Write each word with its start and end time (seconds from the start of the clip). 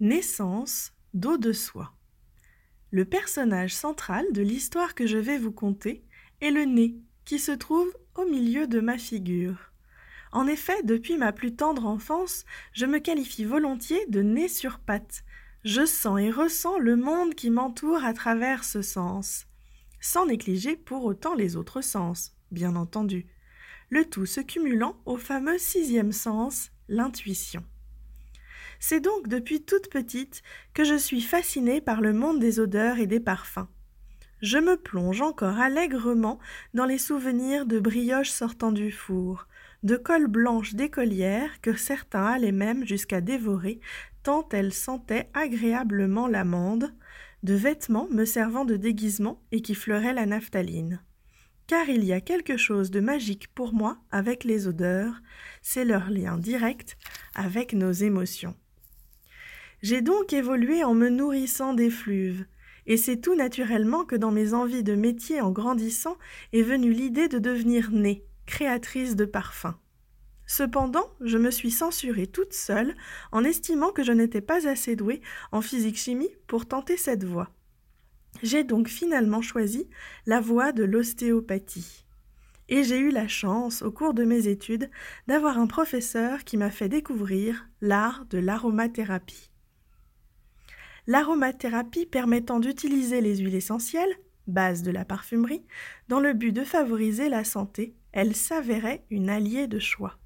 Naissance 0.00 0.92
d'eau 1.12 1.38
de 1.38 1.52
soie. 1.52 1.92
Le 2.92 3.04
personnage 3.04 3.74
central 3.74 4.26
de 4.32 4.42
l'histoire 4.42 4.94
que 4.94 5.08
je 5.08 5.18
vais 5.18 5.38
vous 5.38 5.50
conter 5.50 6.04
est 6.40 6.52
le 6.52 6.66
nez 6.66 6.94
qui 7.24 7.40
se 7.40 7.50
trouve 7.50 7.92
au 8.14 8.24
milieu 8.24 8.68
de 8.68 8.78
ma 8.78 8.96
figure. 8.96 9.72
En 10.30 10.46
effet, 10.46 10.84
depuis 10.84 11.16
ma 11.16 11.32
plus 11.32 11.56
tendre 11.56 11.84
enfance, 11.84 12.44
je 12.72 12.86
me 12.86 13.00
qualifie 13.00 13.44
volontiers 13.44 14.06
de 14.06 14.22
nez 14.22 14.46
sur 14.46 14.78
patte. 14.78 15.24
Je 15.64 15.84
sens 15.84 16.20
et 16.20 16.30
ressens 16.30 16.78
le 16.78 16.94
monde 16.94 17.34
qui 17.34 17.50
m'entoure 17.50 18.04
à 18.04 18.14
travers 18.14 18.62
ce 18.62 18.82
sens, 18.82 19.48
sans 20.00 20.26
négliger 20.26 20.76
pour 20.76 21.06
autant 21.06 21.34
les 21.34 21.56
autres 21.56 21.80
sens, 21.80 22.36
bien 22.52 22.76
entendu. 22.76 23.26
Le 23.90 24.04
tout 24.04 24.26
se 24.26 24.40
cumulant 24.40 24.96
au 25.06 25.16
fameux 25.16 25.58
sixième 25.58 26.12
sens, 26.12 26.70
l'intuition. 26.88 27.64
C'est 28.78 29.00
donc 29.00 29.28
depuis 29.28 29.62
toute 29.62 29.90
petite 29.90 30.42
que 30.74 30.84
je 30.84 30.94
suis 30.94 31.20
fascinée 31.20 31.80
par 31.80 32.00
le 32.00 32.12
monde 32.12 32.38
des 32.38 32.60
odeurs 32.60 32.98
et 32.98 33.06
des 33.06 33.20
parfums. 33.20 33.66
Je 34.40 34.58
me 34.58 34.76
plonge 34.76 35.20
encore 35.20 35.58
allègrement 35.58 36.38
dans 36.72 36.84
les 36.84 36.98
souvenirs 36.98 37.66
de 37.66 37.80
brioches 37.80 38.30
sortant 38.30 38.70
du 38.70 38.92
four, 38.92 39.48
de 39.82 39.96
colle 39.96 40.28
blanche 40.28 40.74
d'écolières 40.74 41.60
que 41.60 41.76
certains 41.76 42.24
allaient 42.24 42.52
même 42.52 42.86
jusqu'à 42.86 43.20
dévorer 43.20 43.80
tant 44.22 44.48
elles 44.52 44.74
sentaient 44.74 45.30
agréablement 45.34 46.28
l'amande, 46.28 46.92
de 47.42 47.54
vêtements 47.54 48.08
me 48.10 48.24
servant 48.24 48.64
de 48.64 48.76
déguisement 48.76 49.42
et 49.52 49.62
qui 49.62 49.74
fleuraient 49.74 50.12
la 50.12 50.26
naphtaline. 50.26 51.02
Car 51.66 51.88
il 51.88 52.04
y 52.04 52.12
a 52.12 52.20
quelque 52.20 52.56
chose 52.56 52.90
de 52.90 53.00
magique 53.00 53.48
pour 53.54 53.72
moi 53.72 53.98
avec 54.10 54.44
les 54.44 54.66
odeurs, 54.66 55.20
c'est 55.62 55.84
leur 55.84 56.10
lien 56.10 56.36
direct 56.36 56.96
avec 57.34 57.72
nos 57.72 57.92
émotions. 57.92 58.54
J'ai 59.80 60.02
donc 60.02 60.32
évolué 60.32 60.82
en 60.82 60.94
me 60.94 61.08
nourrissant 61.08 61.72
des 61.72 61.90
fluves, 61.90 62.46
et 62.86 62.96
c'est 62.96 63.20
tout 63.20 63.36
naturellement 63.36 64.04
que 64.04 64.16
dans 64.16 64.32
mes 64.32 64.52
envies 64.54 64.82
de 64.82 64.94
métier 64.94 65.40
en 65.40 65.52
grandissant 65.52 66.16
est 66.52 66.62
venue 66.62 66.92
l'idée 66.92 67.28
de 67.28 67.38
devenir 67.38 67.90
née, 67.92 68.24
créatrice 68.46 69.14
de 69.14 69.24
parfums. 69.24 69.76
Cependant, 70.46 71.10
je 71.20 71.36
me 71.36 71.50
suis 71.50 71.70
censurée 71.70 72.26
toute 72.26 72.54
seule 72.54 72.96
en 73.32 73.44
estimant 73.44 73.92
que 73.92 74.02
je 74.02 74.12
n'étais 74.12 74.40
pas 74.40 74.66
assez 74.66 74.96
douée 74.96 75.20
en 75.52 75.60
physique-chimie 75.60 76.30
pour 76.46 76.66
tenter 76.66 76.96
cette 76.96 77.24
voie. 77.24 77.50
J'ai 78.42 78.64
donc 78.64 78.88
finalement 78.88 79.42
choisi 79.42 79.88
la 80.26 80.40
voie 80.40 80.72
de 80.72 80.84
l'ostéopathie. 80.84 82.06
Et 82.70 82.82
j'ai 82.82 82.98
eu 82.98 83.10
la 83.10 83.28
chance, 83.28 83.82
au 83.82 83.92
cours 83.92 84.14
de 84.14 84.24
mes 84.24 84.48
études, 84.48 84.90
d'avoir 85.26 85.58
un 85.58 85.66
professeur 85.66 86.44
qui 86.44 86.56
m'a 86.56 86.70
fait 86.70 86.88
découvrir 86.88 87.68
l'art 87.80 88.24
de 88.30 88.38
l'aromathérapie. 88.38 89.47
L'aromathérapie 91.08 92.04
permettant 92.04 92.60
d'utiliser 92.60 93.22
les 93.22 93.38
huiles 93.38 93.54
essentielles, 93.54 94.14
base 94.46 94.82
de 94.82 94.90
la 94.90 95.06
parfumerie, 95.06 95.64
dans 96.08 96.20
le 96.20 96.34
but 96.34 96.52
de 96.52 96.64
favoriser 96.64 97.30
la 97.30 97.44
santé, 97.44 97.94
elle 98.12 98.36
s'avérait 98.36 99.06
une 99.08 99.30
alliée 99.30 99.68
de 99.68 99.78
choix. 99.78 100.18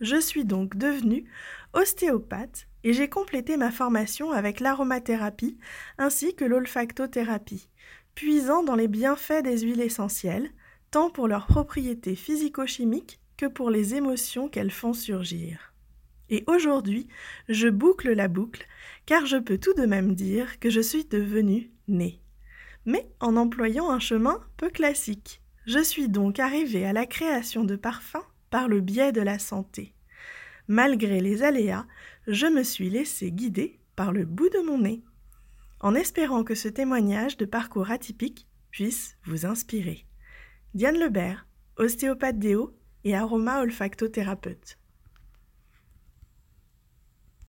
Je 0.00 0.18
suis 0.18 0.46
donc 0.46 0.74
devenue 0.74 1.26
ostéopathe 1.74 2.66
et 2.82 2.94
j'ai 2.94 3.10
complété 3.10 3.58
ma 3.58 3.70
formation 3.70 4.32
avec 4.32 4.60
l'aromathérapie 4.60 5.58
ainsi 5.98 6.34
que 6.34 6.46
l'olfactothérapie, 6.46 7.68
puisant 8.14 8.62
dans 8.62 8.74
les 8.74 8.88
bienfaits 8.88 9.42
des 9.42 9.58
huiles 9.58 9.82
essentielles, 9.82 10.50
tant 10.90 11.10
pour 11.10 11.28
leurs 11.28 11.46
propriétés 11.46 12.14
physico-chimiques 12.14 13.20
que 13.36 13.44
pour 13.44 13.68
les 13.68 13.94
émotions 13.94 14.48
qu'elles 14.48 14.70
font 14.70 14.94
surgir. 14.94 15.74
Et 16.30 16.44
aujourd'hui, 16.46 17.06
je 17.48 17.68
boucle 17.68 18.12
la 18.12 18.28
boucle, 18.28 18.66
car 19.06 19.26
je 19.26 19.36
peux 19.36 19.58
tout 19.58 19.74
de 19.74 19.86
même 19.86 20.14
dire 20.14 20.58
que 20.58 20.70
je 20.70 20.80
suis 20.80 21.04
devenue 21.04 21.70
née. 21.88 22.20
Mais 22.84 23.08
en 23.20 23.36
employant 23.36 23.90
un 23.90 23.98
chemin 23.98 24.40
peu 24.56 24.70
classique. 24.70 25.42
Je 25.66 25.82
suis 25.82 26.08
donc 26.08 26.38
arrivée 26.38 26.84
à 26.84 26.92
la 26.92 27.06
création 27.06 27.64
de 27.64 27.76
parfums 27.76 28.24
par 28.50 28.68
le 28.68 28.80
biais 28.80 29.12
de 29.12 29.20
la 29.20 29.38
santé. 29.38 29.92
Malgré 30.68 31.20
les 31.20 31.42
aléas, 31.42 31.86
je 32.26 32.46
me 32.46 32.62
suis 32.62 32.90
laissée 32.90 33.32
guider 33.32 33.78
par 33.94 34.12
le 34.12 34.24
bout 34.24 34.48
de 34.48 34.60
mon 34.60 34.78
nez. 34.78 35.02
En 35.80 35.94
espérant 35.94 36.44
que 36.44 36.54
ce 36.54 36.68
témoignage 36.68 37.36
de 37.36 37.44
parcours 37.44 37.90
atypique 37.90 38.46
puisse 38.70 39.16
vous 39.24 39.46
inspirer. 39.46 40.06
Diane 40.74 40.98
Lebert, 40.98 41.46
ostéopathe 41.76 42.38
déo 42.38 42.76
et 43.04 43.14
aroma 43.14 43.60
olfactothérapeute. 43.60 44.78